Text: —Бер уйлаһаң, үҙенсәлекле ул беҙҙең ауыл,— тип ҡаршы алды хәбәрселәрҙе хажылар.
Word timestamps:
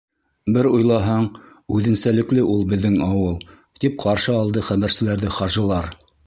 —Бер 0.53 0.67
уйлаһаң, 0.69 1.27
үҙенсәлекле 1.79 2.45
ул 2.55 2.65
беҙҙең 2.71 2.95
ауыл,— 3.09 3.37
тип 3.85 4.01
ҡаршы 4.05 4.35
алды 4.39 4.65
хәбәрселәрҙе 4.71 5.37
хажылар. 5.39 5.93